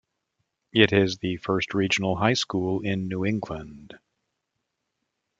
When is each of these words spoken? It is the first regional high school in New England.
It 0.73 0.93
is 0.93 1.19
the 1.19 1.37
first 1.37 1.75
regional 1.75 2.15
high 2.15 2.33
school 2.33 2.81
in 2.81 3.07
New 3.07 3.23
England. 3.23 3.99